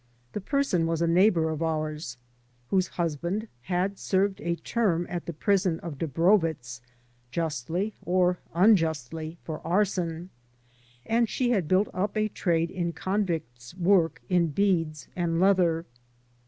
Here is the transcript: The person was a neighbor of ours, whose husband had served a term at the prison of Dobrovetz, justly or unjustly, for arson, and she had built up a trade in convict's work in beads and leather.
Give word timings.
The 0.33 0.41
person 0.41 0.87
was 0.87 1.03
a 1.03 1.07
neighbor 1.07 1.51
of 1.51 1.61
ours, 1.61 2.17
whose 2.71 2.87
husband 2.97 3.47
had 3.65 3.99
served 3.99 4.41
a 4.41 4.55
term 4.55 5.05
at 5.11 5.27
the 5.27 5.31
prison 5.31 5.79
of 5.81 5.99
Dobrovetz, 5.99 6.81
justly 7.29 7.93
or 8.03 8.39
unjustly, 8.55 9.37
for 9.43 9.59
arson, 9.61 10.31
and 11.05 11.29
she 11.29 11.51
had 11.51 11.67
built 11.67 11.87
up 11.93 12.17
a 12.17 12.29
trade 12.29 12.71
in 12.71 12.93
convict's 12.93 13.75
work 13.75 14.23
in 14.27 14.47
beads 14.47 15.07
and 15.15 15.39
leather. 15.39 15.85